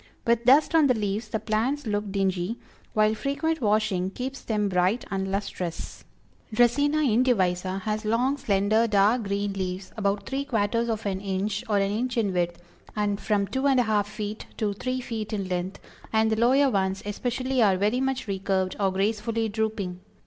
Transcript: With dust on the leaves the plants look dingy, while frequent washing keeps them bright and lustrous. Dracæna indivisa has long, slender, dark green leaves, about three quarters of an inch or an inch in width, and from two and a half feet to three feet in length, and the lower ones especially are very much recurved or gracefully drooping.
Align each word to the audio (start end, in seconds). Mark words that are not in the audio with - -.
With 0.25 0.45
dust 0.45 0.73
on 0.73 0.87
the 0.87 0.95
leaves 0.95 1.27
the 1.27 1.39
plants 1.39 1.85
look 1.85 2.11
dingy, 2.11 2.57
while 2.95 3.13
frequent 3.13 3.61
washing 3.61 4.09
keeps 4.09 4.41
them 4.41 4.67
bright 4.67 5.05
and 5.11 5.29
lustrous. 5.31 6.05
Dracæna 6.51 7.05
indivisa 7.07 7.81
has 7.81 8.03
long, 8.03 8.35
slender, 8.37 8.87
dark 8.87 9.21
green 9.25 9.53
leaves, 9.53 9.91
about 9.95 10.25
three 10.27 10.43
quarters 10.43 10.89
of 10.89 11.05
an 11.05 11.21
inch 11.21 11.63
or 11.69 11.77
an 11.77 11.91
inch 11.91 12.17
in 12.17 12.33
width, 12.33 12.59
and 12.95 13.21
from 13.21 13.45
two 13.45 13.67
and 13.67 13.79
a 13.79 13.83
half 13.83 14.09
feet 14.09 14.47
to 14.57 14.73
three 14.73 15.01
feet 15.01 15.33
in 15.33 15.47
length, 15.47 15.79
and 16.11 16.31
the 16.31 16.35
lower 16.35 16.71
ones 16.71 17.03
especially 17.05 17.61
are 17.61 17.77
very 17.77 18.01
much 18.01 18.27
recurved 18.27 18.75
or 18.79 18.91
gracefully 18.91 19.49
drooping. 19.49 19.99